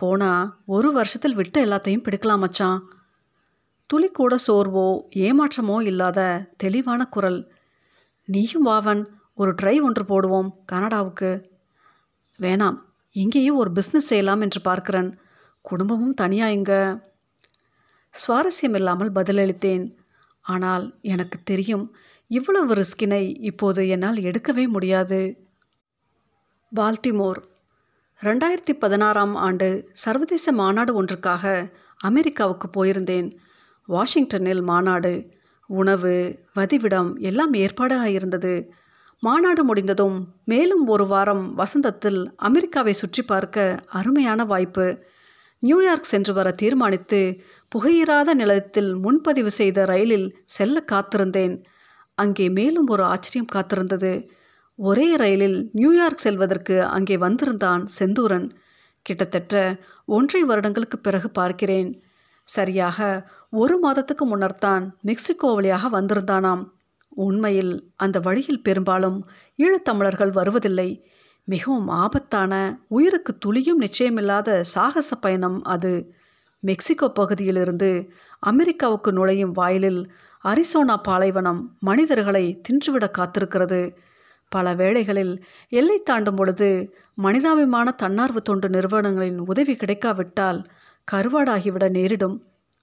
போனால் 0.00 0.50
ஒரு 0.66 0.88
வருஷத்தில் 0.92 1.38
விட்ட 1.38 1.57
எல்லாத்தையும் 1.66 2.04
பிடிக்கலாம் 2.07 2.42
மச்சான். 2.45 2.80
துளி 3.90 4.09
கூட 4.11 4.35
சோர்வோ 4.47 4.88
ஏமாற்றமோ 5.26 5.76
இல்லாத 5.83 6.21
தெளிவான 6.57 7.00
குரல். 7.09 7.40
நீயும் 8.28 8.66
வாவன் 8.66 9.02
ஒரு 9.35 9.52
ட்ரை 9.62 9.76
ஒன்று 9.80 10.04
போடுவோம் 10.04 10.50
கனடாவுக்கு. 10.73 11.30
வேணாம் 12.38 12.78
இங்கேயும் 13.16 13.57
ஒரு 13.57 13.71
பிஸ்னஸ் 13.76 14.11
செய்யலாம் 14.11 14.40
என்று 14.40 14.61
பார்க்கிறேன். 14.61 15.11
குடும்பமும் 15.64 16.14
தனியா 16.14 16.47
இங்க. 16.49 16.73
சுவாரஸ்யம் 18.14 18.76
இல்லாமல் 18.78 19.12
பதிலளித்தேன். 19.12 19.85
ஆனால் 20.45 20.85
எனக்கு 21.12 21.38
தெரியும் 21.45 21.87
இவ்வளவு 22.30 22.75
ரிஸ்கினை 22.75 23.23
இப்போது 23.40 23.83
என்னால் 23.88 24.19
எடுக்கவே 24.28 24.64
முடியாது. 24.69 25.21
பால்டிமோர் 26.73 27.40
ரெண்டாயிரத்தி 28.22 28.72
பதினாறாம் 28.78 29.34
ஆண்டு 29.34 29.90
சர்வதேச 29.92 30.52
மாநாடு 30.52 31.02
ஒன்றுக்காக 31.02 31.72
அமெரிக்காவுக்கு 31.96 32.66
போயிருந்தேன். 32.76 33.32
வாஷிங்டனில் 33.88 34.60
மாநாடு 34.62 35.12
உணவு 35.66 36.42
வதிவிடம் 36.58 37.18
எல்லாம் 37.20 37.52
ஏற்பாடாக 37.52 38.04
இருந்தது. 38.04 38.72
மாநாடு 39.22 39.64
முடிந்ததும் 39.64 40.18
மேலும் 40.44 40.86
ஒரு 40.86 41.06
வாரம் 41.06 41.58
வசந்தத்தில் 41.58 42.20
அமெரிக்காவை 42.36 42.92
சுற்றி 42.92 43.22
பார்க்க 43.22 43.84
அருமையான 43.86 44.44
வாய்ப்பு. 44.44 44.86
நியூயார்க் 45.58 46.10
சென்று 46.12 46.34
வர 46.34 46.50
தீர்மானித்து 46.50 47.40
புகையிராத 47.72 48.34
நிலையத்தில் 48.34 48.94
முன்பதிவு 48.94 49.50
செய்த 49.50 49.84
ரயிலில் 49.84 50.44
செல்ல 50.44 50.84
காத்திருந்தேன். 50.92 51.64
அங்கே 52.14 52.48
மேலும் 52.48 52.86
ஒரு 52.86 53.02
ஆச்சரியம் 53.02 53.52
காத்திருந்தது. 53.52 54.30
ஒரே 54.82 55.16
ரயிலில் 55.16 55.70
நியூயார்க் 55.72 56.18
செல்வதற்கு 56.18 56.84
அங்கே 56.84 57.16
வந்திருந்தான் 57.16 57.87
செந்தூரன். 57.99 58.50
கிட்டத்தட்ட 59.02 59.76
ஒன்றை 60.06 60.42
வருடங்களுக்கு 60.42 60.99
பிறகு 60.99 61.30
பார்க்கிறேன். 61.30 62.02
சரியாக 62.44 63.28
ஒரு 63.50 63.78
மாதத்துக்கு 63.78 64.25
முன்னர்தான் 64.26 64.90
மெக்சிகோ 65.00 65.52
வழியாக 65.54 66.00
வந்திருந்தானாம். 66.00 66.62
உண்மையில் 67.08 67.92
அந்த 67.96 68.20
வழியில் 68.20 68.62
பெரும்பாலும் 68.62 69.28
ஈழத்தமிழர்கள் 69.58 70.32
வருவதில்லை. 70.32 70.90
மிகவும் 71.44 71.88
ஆபத்தான 71.88 72.80
உயிருக்கு 72.88 73.38
துளியும் 73.38 73.80
நிச்சயமில்லாத 73.80 74.60
சாகச 74.60 75.16
பயணம் 75.16 75.62
அது. 75.62 75.94
மெக்சிகோ 76.60 77.08
பகுதியிலிருந்து 77.08 78.12
அமெரிக்காவுக்கு 78.40 79.12
நுழையும் 79.12 79.52
வாயிலில் 79.52 80.02
அரிசோனா 80.44 80.96
பாலைவனம் 81.02 81.76
மனிதர்களை 81.80 82.60
தின்றுவிட 82.68 83.06
காத்திருக்கிறது. 83.18 83.82
பல 84.50 84.75
வேளைகளில் 84.75 85.35
எல்லை 85.73 85.99
தாண்டும் 86.02 86.37
பொழுது 86.37 86.69
மனிதாபிமான 87.14 87.90
தன்னார்வ 87.92 88.40
தொண்டு 88.40 88.69
நிறுவனங்களின் 88.69 89.38
உதவி 89.38 89.75
கிடைக்காவிட்டால் 89.75 90.61
கருவாடாகிவிட 91.09 91.85
நேரிடும். 91.90 92.37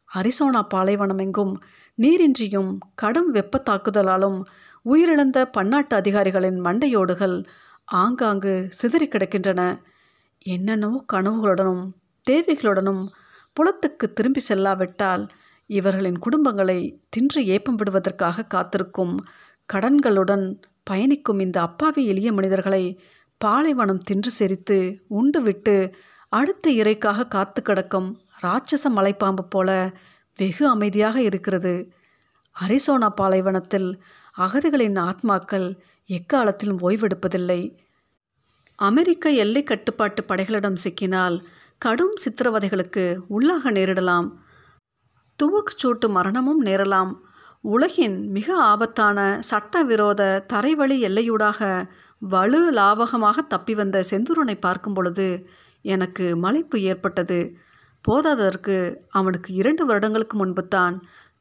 அரிசோனா 0.09 0.61
பாலைவனமெங்கும் 0.73 1.53
நீரின்றியும் 1.97 2.71
கடும் 2.95 3.29
வெப்ப 3.31 3.61
தாக்குதலாலும் 3.69 4.37
உயிரிழந்த 4.85 5.37
பன்னாட்டு 5.51 5.93
அதிகாரிகளின் 5.95 6.59
மண்டையோடுகள் 6.61 7.37
ஆங்காங்கு 7.85 8.53
சிதறி 8.69 9.07
கிடக்கின்றன. 9.07 9.61
என்னென்னவோ 10.45 10.99
கனவுகளுடனும் 11.13 11.83
தேவைகளுடனும் 12.25 13.03
புலத்துக்கு 13.57 14.05
திரும்பி 14.13 14.41
செல்லாவிட்டால் 14.49 15.23
இவர்களின் 15.69 16.19
குடும்பங்களை 16.19 16.79
தின்று 17.09 17.39
ஏப்பம் 17.45 17.75
விடுவதற்காக 17.75 18.45
காத்திருக்கும் 18.45 19.13
கடன்களுடன் 19.73 20.45
பயணிக்கும் 20.83 21.39
இந்த 21.39 21.61
அப்பாவி 21.61 22.05
எளிய 22.05 22.33
மனிதர்களை 22.33 22.83
பாலைவனம் 23.37 23.97
தின்று 23.97 24.31
செரித்து 24.39 24.77
உண்டுவிட்டு 25.09 25.93
அடுத்த 26.29 26.71
இறைக்காக 26.71 27.27
காத்து 27.27 27.61
கிடக்கும் 27.61 28.21
ராட்சச 28.41 28.89
மலைப்பாம்பு 28.89 29.43
போல 29.49 29.93
வெகு 30.37 30.67
அமைதியாக 30.67 31.21
இருக்கிறது. 31.21 31.91
அரிசோனா 32.55 33.09
பாலைவனத்தில் 33.09 34.01
அகதிகளின் 34.37 34.97
ஆத்மாக்கள் 34.99 35.77
எக்காலத்திலும் 36.05 36.79
ஓய்வெடுப்பதில்லை. 36.79 37.77
அமெரிக்க 38.75 39.31
எல்லை 39.31 39.63
கட்டுப்பாட்டு 39.63 40.23
படைகளிடம் 40.23 40.79
சிக்கினால் 40.83 41.43
கடும் 41.77 42.13
சித்திரவதைகளுக்கு 42.25 43.19
உள்ளாக 43.29 43.71
நேரிடலாம். 43.71 44.27
துவக்கு 45.39 45.73
சூட்டு 45.83 46.09
மரணமும் 46.09 46.65
நேரலாம். 46.65 47.13
உலகின் 47.63 48.17
மிக 48.31 48.55
ஆபத்தான 48.63 49.37
சட்டவிரோத 49.39 50.45
தரைவழி 50.53 50.97
எல்லையூடாக 51.07 51.61
வலு 52.21 52.61
லாவகமாக 52.71 53.47
தப்பி 53.47 53.73
வந்த 53.73 54.03
செந்தூரனை 54.09 54.55
பார்க்கும் 54.59 54.93
பொழுது 54.93 55.27
எனக்கு 55.81 56.35
மலைப்பு 56.35 56.81
ஏற்பட்டது. 56.81 57.39
போதாததற்கு 58.05 58.75
அவனுக்கு 59.09 59.53
இரண்டு 59.53 59.85
வருடங்களுக்கு 59.85 60.37
முன்பு 60.37 60.67
தான் 60.67 60.95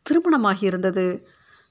திருமணமாகியிருந்தது. 0.07 1.07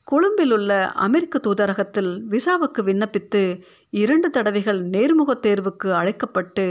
கொழும்பில் 0.08 0.52
உள்ள 0.52 0.72
அமெரிக்க 0.88 1.40
தூதரகத்தில் 1.40 2.12
விசாவுக்கு 2.30 2.82
விண்ணப்பித்து 2.84 3.62
இரண்டு 3.94 4.30
தடவைகள் 4.30 4.82
நேர்முகத் 4.86 5.44
தேர்வுக்கு 5.46 5.90
அழைக்கப்பட்டு 5.92 6.66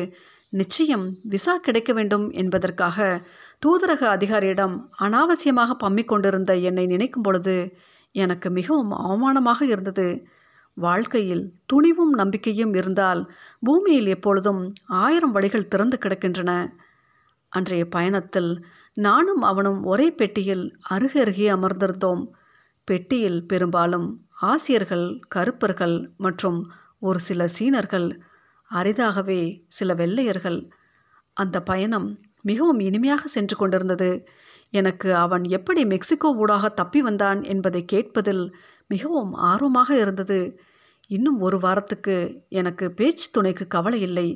நிச்சயம் 0.53 1.07
விசா 1.23 1.57
கிடைக்க 1.57 1.93
வேண்டும் 1.93 2.31
என்பதற்காக 2.33 2.99
தூதரக 3.65 4.09
அதிகாரியிடம் 4.09 4.91
அனாவசியமாக 5.01 5.77
பம்மிக் 5.85 6.05
கொண்டிருந்த 6.05 6.57
என்னை 6.57 6.87
நினைக்கும் 6.87 7.23
பொழுது 7.23 7.77
எனக்கு 8.13 8.51
மிகவும் 8.51 8.91
அவமானமாக 8.91 9.63
இருந்தது. 9.63 10.27
வாழ்க்கையில் 10.75 11.55
துணிவும் 11.67 12.11
நம்பிக்கையும் 12.11 12.75
இருந்தால் 12.75 13.33
பூமியில் 13.61 14.07
எப்பொழுதும் 14.07 14.73
ஆயிரம் 14.87 15.33
வழிகள் 15.33 15.69
திறந்து 15.69 15.99
கிடக்கின்றன. 16.01 16.69
அன்றைய 17.49 17.89
பயணத்தில் 17.89 18.65
நானும் 18.95 19.43
அவனும் 19.43 19.83
ஒரே 19.83 20.11
பெட்டியில் 20.11 20.77
அருகருகே 20.91 21.47
அமர்ந்திருந்தோம். 21.49 22.23
பெட்டியில் 22.85 23.47
பெரும்பாலும் 23.47 24.27
ஆசியர்கள் 24.43 25.21
கருப்பர்கள் 25.35 26.15
மற்றும் 26.17 26.71
ஒரு 26.99 27.19
சில 27.19 27.47
சீனர்கள் 27.47 28.21
அரிதாகவே 28.71 29.65
சில 29.69 29.95
வெள்ளையர்கள். 29.95 30.69
அந்த 31.33 31.63
பயணம் 31.63 32.09
மிகவும் 32.45 32.81
இனிமையாக 32.81 33.27
சென்று 33.27 33.57
கொண்டிருந்தது. 33.57 34.11
எனக்கு 34.71 35.09
அவன் 35.15 35.45
எப்படி 35.49 35.83
மெக்சிகோ 35.85 36.29
ஊடாக 36.35 36.69
தப்பி 36.69 37.01
வந்தான் 37.03 37.41
என்பதை 37.45 37.85
கேட்பதில் 37.85 38.45
மிகவும் 38.89 39.33
ஆர்வமாக 39.33 39.91
இருந்தது. 39.99 40.39
இன்னும் 41.11 41.39
ஒரு 41.39 41.57
வாரத்துக்கு 41.59 42.17
எனக்கு 42.49 42.85
பேச்சு 42.93 43.27
துணைக்கு 43.33 43.65
கவலை 43.67 44.01
இல்லை. 44.01 44.29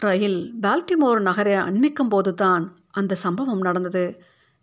ரயில் 0.00 0.40
பால்டிமோர் 0.62 1.20
நகரை 1.20 1.54
அண்மிக்கும் 1.54 2.08
போதுதான் 2.08 2.64
அந்த 2.90 3.14
சம்பவம் 3.14 3.60
நடந்தது. 3.60 4.04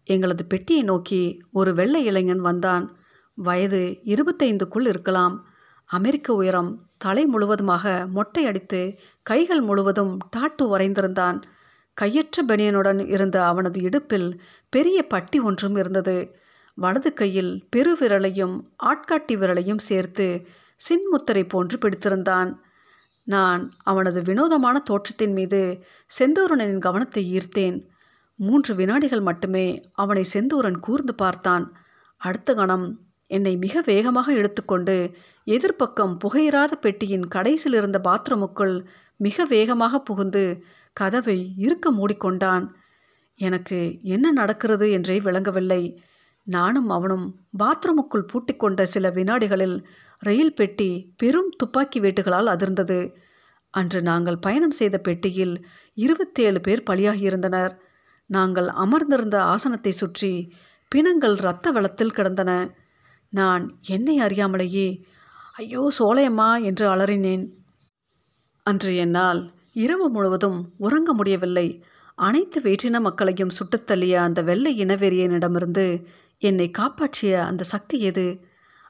எங்களது 0.07 0.43
பெட்டியை 0.45 0.83
நோக்கி 0.83 1.21
ஒரு 1.51 1.71
வெள்ளை 1.73 2.01
இளைஞன் 2.05 2.39
வந்தான். 2.39 2.85
வயது 3.37 3.81
இருபத்தைந்துக்குள் 4.03 4.87
இருக்கலாம். 4.87 5.35
அமெரிக்க 5.89 6.33
உயரம் 6.33 6.71
தலை 6.97 7.23
முழுவதுமாக 7.25 7.85
மொட்டை 8.09 8.45
அடித்து 8.45 8.81
கைகள் 9.21 9.61
முழுவதும் 9.61 10.13
டாட்டு 10.29 10.63
வரைந்திருந்தான் 10.67 11.37
கையற்ற 11.97 12.43
பனியனுடன் 12.43 12.99
இருந்த 13.07 13.37
அவனது 13.45 13.79
இடுப்பில் 13.81 14.29
பெரிய 14.69 14.97
பட்டி 15.03 15.39
ஒன்றும் 15.39 15.75
இருந்தது. 15.75 16.17
வலது 16.77 17.13
கையில் 17.13 17.53
பெருவிரலையும் 17.75 18.55
ஆட்காட்டி 18.83 19.33
விரலையும் 19.35 19.81
சேர்த்து 19.81 20.27
சின்முத்தரை 20.79 21.43
போன்று 21.47 21.77
பிடித்திருந்தான். 21.77 22.51
நான் 23.27 23.63
அவனது 23.83 24.21
வினோதமான 24.21 24.77
தோற்றத்தின் 24.89 25.33
மீது 25.33 25.61
செந்தூரனின் 26.09 26.77
கவனத்தை 26.77 27.23
ஈர்த்தேன். 27.37 27.77
மூன்று 28.39 28.75
வினாடிகள் 28.75 29.21
மட்டுமே 29.21 29.67
அவனை 29.93 30.23
செந்தூரன் 30.33 30.79
கூர்ந்து 30.79 31.15
பார்த்தான். 31.15 31.65
அடுத்த 32.21 32.53
கணம் 32.53 32.87
என்னை 33.31 33.53
மிக 33.57 33.81
வேகமாக 33.85 34.27
எடுத்துக்கொண்டு 34.33 34.95
எதிர்ப்பக்கம் 35.47 36.13
புகையிராத 36.23 36.73
பெட்டியின் 36.75 37.27
கடைசியில் 37.27 37.77
இருந்த 37.77 37.99
பாத்ரூமுக்குள் 38.03 38.75
மிக 39.19 39.45
வேகமாக 39.45 39.99
புகுந்து 39.99 40.43
கதவை 40.93 41.53
இருக்க 41.57 41.91
மூடிக்கொண்டான். 41.91 42.65
எனக்கு 43.39 43.99
என்ன 44.01 44.31
நடக்கிறது 44.31 44.91
என்றே 44.91 45.19
விளங்கவில்லை. 45.19 46.01
நானும் 46.43 46.89
அவனும் 46.89 47.25
பாத்ரூமுக்குள் 47.59 48.29
பூட்டிக்கொண்ட 48.31 48.81
சில 48.83 49.09
வினாடிகளில் 49.09 49.77
ரயில் 50.19 50.53
பெட்டி 50.53 51.13
பெரும் 51.17 51.51
துப்பாக்கி 51.57 51.99
வேட்டுகளால் 51.99 52.49
அதிர்ந்தது. 52.55 53.13
அன்று 53.73 54.01
நாங்கள் 54.01 54.39
பயணம் 54.39 54.71
செய்த 54.71 54.97
பெட்டியில் 54.97 55.65
இருபத்தேழு 55.93 56.61
பேர் 56.61 56.87
பலியாகியிருந்தனர். 56.89 57.73
நாங்கள் 58.25 58.67
அமர்ந்திருந்த 58.67 59.37
ஆசனத்தை 59.43 59.91
சுற்றி 59.91 60.53
பிணங்கள் 60.87 61.35
இரத்த 61.35 61.71
வெள்ளத்தில் 61.71 62.11
கிடந்தன. 62.11 62.51
நான் 63.29 63.79
என்னை 63.87 64.19
அறியாமலேயே? 64.19 64.87
ஐயோ 65.51 65.91
சோலையம்மா 65.99 66.63
என்று 66.63 66.85
அலறினேன். 66.95 67.45
அன்று 68.65 68.95
என்னால் 68.95 69.41
இரவு 69.71 70.09
முழுவதும் 70.09 70.73
உறங்க 70.77 71.13
முடியவில்லை. 71.13 71.83
அனைத்து 72.15 72.61
வேற்றின 72.61 72.99
மக்களையும் 72.99 73.49
சுட்டுத்தள்ளிய 73.49 74.13
அந்த 74.13 74.41
வெள்ளை 74.41 74.85
இனவெறியனிடமிருந்து 74.85 76.05
என்னை 76.37 76.69
காப்பாற்றிய 76.69 77.45
அந்த 77.45 77.63
சக்தி 77.63 77.99
எது? 77.99 78.39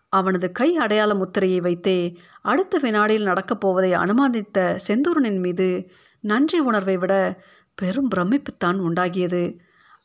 அவனது 0.10 0.52
கை 0.52 0.78
அடையாள 0.78 1.16
முத்திரையை 1.16 1.60
வைத்தே 1.60 2.18
அடுத்த 2.42 2.78
வினாடியில் 2.78 3.24
நடக்கப் 3.24 3.60
போவதை 3.60 3.92
அனுமானித்த 3.92 4.78
செந்தூரனின் 4.88 5.40
மீது 5.40 5.90
நன்றி 6.20 6.60
உணர்வை 6.60 6.98
விட 6.98 7.44
பெரும் 7.76 8.10
பிரமிப்புத்தான் 8.16 8.78
உண்டாகியது. 8.78 9.60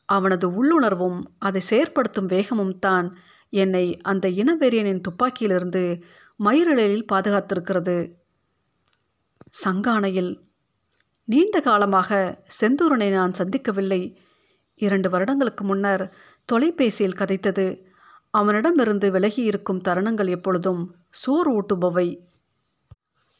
அவனது 0.05 0.47
உள்ளுணர்வும் 0.49 1.21
அதை 1.39 1.61
செயற்படுத்தும் 1.69 2.25
வேகமும் 2.25 2.79
தான் 2.79 3.17
என்னை 3.49 3.97
அந்த 3.97 4.29
இனவெறியனின் 4.29 5.01
துப்பாக்கியிலிருந்து 5.01 6.01
மயிரிழலில் 6.43 7.05
பாதுகாத்திருக்கிறது. 7.13 8.13
சங்கானையில் 9.65 10.46
நீண்ட 11.27 11.59
காலமாக 11.61 12.41
செந்தூரனை 12.61 13.11
நான் 13.11 13.31
சந்திக்கவில்லை. 13.31 14.15
இரண்டு 14.75 15.09
வருடங்களுக்கு 15.09 15.63
முன்னர் 15.63 16.13
தொலைபேசியில் 16.45 17.17
கதைத்தது. 17.17 17.81
அவனிடமிருந்து 18.29 19.11
விலகி 19.11 19.43
இருக்கும் 19.43 19.81
தருணங்கள் 19.87 20.29
எப்பொழுதும் 20.29 20.95
சோறு 21.09 21.51
ஊட்டுபவை. 21.51 22.07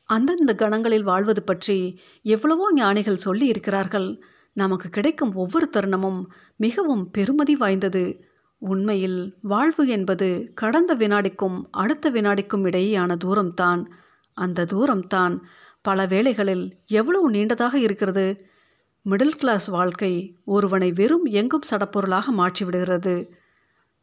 அந்தந்த 0.09 0.53
கணங்களில் 0.53 1.03
வாழ்வது 1.03 1.43
பற்றி 1.43 1.99
எவ்வளவோ 2.21 2.73
ஞானிகள் 2.73 3.15
சொல்லி 3.15 3.47
இருக்கிறார்கள் 3.47 4.19
நமக்கு 4.53 4.89
கிடைக்கும் 4.89 5.33
ஒவ்வொரு 5.33 5.69
தருணமும் 5.77 6.21
மிகவும் 6.57 7.11
பெருமதி 7.17 7.55
வாய்ந்தது. 7.57 8.21
உண்மையில் 8.57 9.37
வாழ்வு 9.41 9.87
என்பது 9.87 10.51
கடந்த 10.55 10.95
வினாடிக்கும் 10.95 11.61
அடுத்த 11.71 12.11
வினாடிக்கும் 12.11 12.65
இடையேயான 12.65 13.17
தூரம்தான். 13.25 13.85
அந்த 14.33 14.65
தூரம்தான் 14.65 15.35
பல 15.87 16.05
வேளைகளில் 16.05 16.65
எவ்வளவு 16.99 17.27
நீண்டதாக 17.31 17.75
இருக்கிறது? 17.85 18.25
மிடில் 19.05 19.37
கிளாஸ் 19.41 19.67
வாழ்க்கை 19.67 20.13
ஒருவனை 20.55 20.89
வெறும் 20.91 21.25
எங்கும் 21.39 21.67
சடப்பொருளாக 21.69 22.33
மாற்றிவிடுகிறது. 22.39 23.15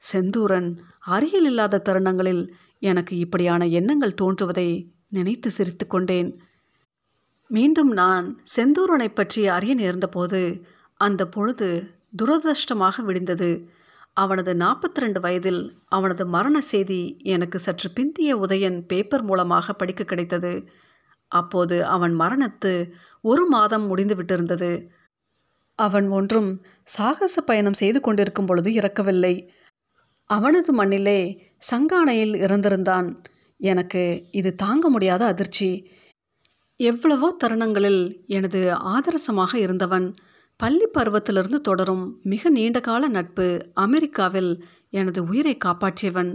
செந்தூரன் 0.03 0.71
அருகில் 1.15 1.49
இல்லாத 1.51 1.83
தருணங்களில் 1.89 2.45
எனக்கு 2.83 3.15
இப்படியான 3.17 3.67
எண்ணங்கள் 3.79 4.19
தோன்றுவதை 4.23 4.69
நினைத்து 5.09 5.49
சிரித்து 5.51 5.87
கொண்டேன். 5.87 6.31
மீண்டும் 7.51 7.93
நான் 8.01 8.27
செந்தூரனை 8.57 9.09
பற்றி 9.15 9.43
அறிய 9.57 9.73
நேர்ந்தபோது 9.75 10.41
அந்த 11.01 11.23
பொழுது 11.29 11.69
துரதிருஷ்டமாக 12.21 13.03
விடிந்தது. 13.09 13.51
அவனது 14.23 14.53
நாற்பத்தி 14.55 15.01
ரெண்டு 15.05 15.21
வயதில் 15.21 15.63
அவனது 15.89 16.25
மரண 16.35 16.57
செய்தி 16.71 17.01
எனக்கு 17.35 17.59
சற்று 17.59 17.89
பிந்திய 17.97 18.33
உதயன் 18.45 18.79
பேப்பர் 18.91 19.25
மூலமாக 19.25 19.73
படிக்க 19.73 20.03
கிடைத்தது. 20.05 20.53
அப்போது 21.35 21.77
அவன் 21.87 22.15
மரணத்து 22.21 22.73
ஒரு 23.25 23.45
மாதம் 23.47 23.87
முடிந்து 23.87 24.15
விட்டிருந்தது. 24.15 24.71
அவன் 25.79 26.07
ஒன்றும் 26.09 26.51
சாகச 26.87 27.37
பயணம் 27.41 27.81
செய்து 27.83 28.01
கொண்டிருக்கும் 28.01 28.47
பொழுது 28.47 28.71
இறக்கவில்லை. 28.73 29.35
அவனது 30.31 30.73
மண்ணிலே 30.73 31.21
சங்கானையில் 31.71 32.35
இறந்திருந்தான் 32.45 33.09
எனக்கு 33.61 34.03
இது 34.31 34.51
தாங்க 34.55 34.87
முடியாத 34.89 35.23
அதிர்ச்சி. 35.25 35.71
எவ்வளவோ 36.81 37.29
தருணங்களில் 37.39 38.03
எனது 38.29 38.61
ஆதரசமாக 38.95 39.53
இருந்தவன் 39.59 40.07
பள்ளி 40.61 40.87
பருவத்திலிருந்து 40.89 41.59
தொடரும் 41.61 42.05
மிக 42.23 42.51
நீண்டகால 42.51 43.09
நட்பு 43.09 43.47
அமெரிக்காவில் 43.75 44.53
எனது 44.91 45.21
உயிரை 45.25 45.55
காப்பாற்றியவன். 45.65 46.33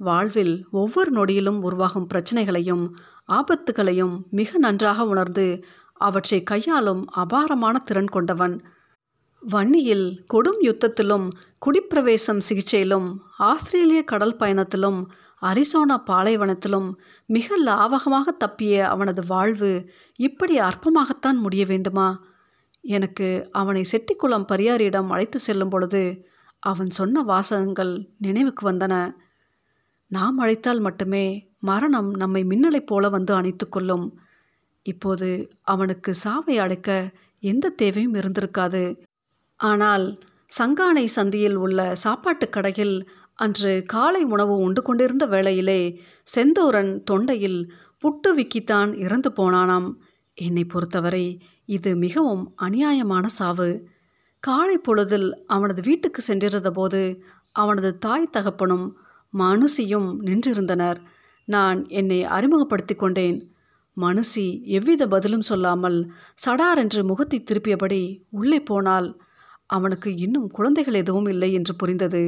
வாழ்வில் 0.00 0.54
ஒவ்வொரு 0.72 1.10
நொடியிலும் 1.10 1.58
உருவாகும் 1.60 2.06
பிரச்சனைகளையும் 2.06 2.84
ஆபத்துகளையும் 3.30 4.26
மிக 4.30 4.58
நன்றாக 4.58 5.04
உணர்ந்து 5.04 5.64
அவற்றை 5.92 6.42
கையாளும் 6.42 7.06
அபாரமான 7.08 7.78
திறன் 7.78 8.08
கொண்டவன். 8.08 8.60
வன்னியில் 9.40 10.24
கொடும் 10.34 10.60
யுத்தத்திலும் 10.60 11.30
குடிப்பிரவேசம் 11.66 12.40
சிகிச்சையிலும் 12.48 13.16
ஆஸ்திரேலிய 13.38 14.04
கடல் 14.04 14.36
பயணத்திலும் 14.36 15.06
அரிசோனா 15.42 16.02
பாலைவனத்திலும் 16.06 16.92
மிக 17.26 17.58
லாவகமாக 17.64 18.36
தப்பிய 18.44 18.80
அவனது 18.80 19.26
வாழ்வு 19.26 19.90
இப்படி 20.16 20.58
அற்பமாகத்தான் 20.58 21.36
முடிய 21.36 21.66
வேண்டுமா? 21.66 22.24
எனக்கு 22.80 23.48
அவனை 23.52 23.84
செட்டிக்குளம் 23.92 24.46
பரியாரியிடம் 24.52 25.08
அழைத்து 25.08 25.38
செல்லும் 25.38 25.68
பொழுது 25.68 26.26
அவன் 26.58 26.90
சொன்ன 26.90 27.22
வாசகங்கள் 27.22 28.08
நினைவுக்கு 28.18 28.72
வந்தன. 28.72 29.12
நாம் 30.06 30.38
அழைத்தால் 30.38 30.80
மட்டுமே 30.80 31.49
மரணம் 31.60 32.14
நம்மை 32.14 32.44
மின்னலைப் 32.44 32.86
போல 32.86 33.08
வந்து 33.08 33.34
அணைத்து 33.34 33.68
கொள்ளும். 33.68 34.20
இப்போது 34.82 35.48
அவனுக்கு 35.62 36.14
சாவை 36.14 36.58
அடைக்க 36.58 37.12
எந்த 37.40 37.68
தேவையும் 37.68 38.14
இருந்திருக்காது. 38.14 38.98
ஆனால் 39.56 40.18
சங்கானை 40.58 41.06
சந்தியில் 41.16 41.54
உள்ள 41.54 41.94
சாப்பாட்டுக் 41.94 42.52
கடையில் 42.52 43.10
அன்று 43.34 43.84
காலை 43.86 44.22
உணவு 44.24 44.56
உண்டு 44.56 44.82
கொண்டிருந்த 44.82 45.26
வேளையிலே 45.26 46.00
செந்தூரன் 46.34 47.02
தொண்டையில் 47.10 47.68
புட்டு 47.98 48.34
விக்கித்தான் 48.36 48.98
இறந்து 48.98 49.30
போனானாம். 49.30 49.94
என்னை 50.34 50.64
பொறுத்தவரை 50.64 51.40
இது 51.64 51.96
மிகவும் 51.96 52.54
அநியாயமான 52.62 53.26
சாவு. 53.26 53.88
காலை 54.40 54.78
பொழுதில் 54.78 55.44
அவனது 55.46 55.82
வீட்டுக்கு 55.82 56.22
சென்றிருந்த 56.22 56.70
போது 56.70 57.22
அவனது 57.52 57.98
தாய் 57.98 58.30
தகப்பனும் 58.30 58.98
மனுஷியும் 59.38 60.16
நின்றிருந்தனர். 60.20 60.96
நான் 61.50 61.78
என்னை 61.90 62.18
அறிமுகப்படுத்தி 62.36 62.94
கொண்டேன் 62.94 63.38
மனுஷி 63.96 64.46
எவ்வித 64.78 65.02
பதிலும் 65.06 65.48
சொல்லாமல் 65.50 65.98
சடார் 66.44 66.76
என்று 66.76 67.00
முகத்தை 67.04 67.38
திருப்பியபடி 67.40 68.02
உள்ளே 68.30 68.60
போனால் 68.60 69.08
அவனுக்கு 69.70 70.10
இன்னும் 70.16 70.48
குழந்தைகள் 70.48 70.94
எதுவும் 70.94 71.28
இல்லை 71.28 71.50
என்று 71.52 71.72
புரிந்தது. 71.74 72.22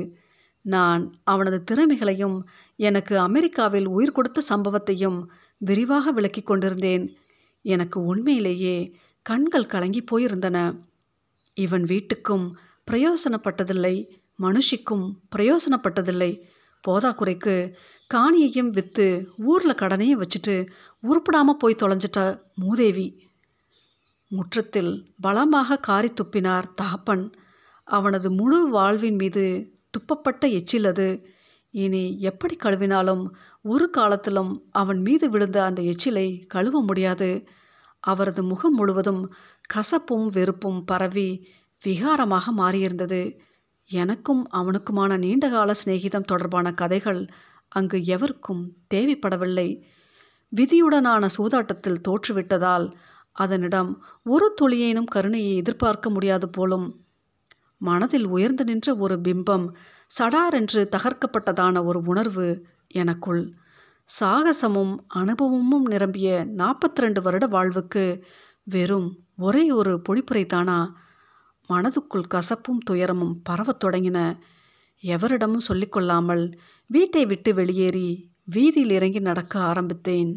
நான் 0.65 1.03
அவனது 1.25 1.59
திறமைகளையும் 1.71 2.37
எனக்கு 2.79 3.15
அமெரிக்காவில் 3.19 3.89
உயிர் 3.89 4.13
கொடுத்த 4.13 4.41
சம்பவத்தையும் 4.49 5.19
விரிவாக 5.61 6.13
விளக்கி 6.13 6.43
கொண்டிருந்தேன். 6.43 7.05
எனக்கு 7.65 7.99
உண்மையிலேயே 8.05 8.77
கண்கள் 9.27 9.67
கலங்கி 9.67 10.03
போயிருந்தன. 10.11 10.59
இவன் 11.57 11.85
வீட்டுக்கும் 11.85 12.47
பிரயோசனப்பட்டதில்லை 12.89 13.95
மனுஷிக்கும் 14.39 15.05
பிரயோசனப்பட்டதில்லை. 15.35 16.33
போதாக்குறைக்கு 16.85 17.55
காணியையும் 18.14 18.70
விற்று 18.70 19.29
ஊரில் 19.37 19.75
கடனையும் 19.75 20.22
வச்சுட்டு 20.22 20.68
உருப்படாமல் 21.03 21.59
போய் 21.59 21.81
தொலைஞ்சிட்ட 21.83 22.40
மூதேவி. 22.55 23.31
முற்றத்தில் 24.29 24.92
பலமாக 25.20 25.79
காரி 25.79 26.09
துப்பினார் 26.09 26.75
தகப்பன். 26.75 27.33
அவனது 27.85 28.31
முழு 28.31 28.68
வாழ்வின் 28.68 29.14
மீது 29.14 29.72
துப்பப்பட்ட 29.90 30.51
எச்சில் 30.51 30.85
அது. 30.85 31.27
இனி 31.70 32.20
எப்படி 32.20 32.57
கழுவினாலும் 32.57 33.25
ஒரு 33.62 33.90
காலத்திலும் 33.90 34.64
அவன் 34.70 35.01
மீது 35.01 35.31
விழுந்த 35.31 35.64
அந்த 35.64 35.83
எச்சிலை 35.83 36.46
கழுவ 36.46 36.83
முடியாது. 36.83 37.48
அவரது 38.01 38.42
முகம் 38.42 38.75
முழுவதும் 38.75 39.35
கசப்பும் 39.75 40.27
வெறுப்பும் 40.33 40.85
பரவி 40.85 41.48
விகாரமாக 41.85 42.42
மாறியிருந்தது. 42.57 43.38
எனக்கும் 43.90 44.48
அவனுக்குமான 44.53 45.18
நீண்டகால 45.18 45.72
சிநேகிதம் 45.72 46.25
தொடர்பான 46.25 46.72
கதைகள் 46.72 47.29
அங்கு 47.73 48.05
எவருக்கும் 48.05 48.63
தேவைப்படவில்லை. 48.95 49.69
விதியுடனான 50.53 51.29
சூதாட்டத்தில் 51.37 52.03
தோற்றுவிட்டதால் 52.09 52.87
அதனிடம் 53.37 53.91
ஒரு 54.25 54.47
துளியேனும் 54.61 55.05
கருணையை 55.05 55.57
எதிர்பார்க்க 55.57 56.11
முடியாது 56.11 56.49
போலும். 56.49 56.87
மனதில் 57.79 58.27
உயர்ந்து 58.27 58.65
நின்ற 58.65 58.95
ஒரு 58.95 59.21
பிம்பம் 59.29 59.67
சடாரென்று 60.19 60.83
தகர்க்கப்பட்டதான 60.97 61.85
ஒரு 61.85 62.01
உணர்வு 62.05 62.47
எனக்குள் 62.95 63.43
சாகசமும் 64.21 64.97
அனுபவமும் 65.09 65.87
நிரம்பிய 65.87 66.47
நாற்பத்தி 66.57 67.01
ரெண்டு 67.01 67.23
வருட 67.23 67.47
வாழ்வுக்கு 67.47 68.05
வெறும் 68.65 69.09
ஒரே 69.37 69.71
ஒரு 69.71 70.03
பொழிப்புரைத்தானா 70.09 70.79
மனதுக்குள் 71.69 72.29
கசப்பும் 72.35 72.83
துயரமும் 72.85 73.35
பரவத் 73.43 73.85
தொடங்கின. 73.85 74.19
எவரிடமும் 75.03 75.67
சொல்லிக்கொள்ளாமல் 75.69 76.45
வீட்டை 76.92 77.22
விட்டு 77.26 77.50
வெளியேறி 77.55 78.09
வீதியில் 78.44 78.90
இறங்கி 78.90 79.20
நடக்க 79.20 79.55
ஆரம்பித்தேன். 79.61 80.33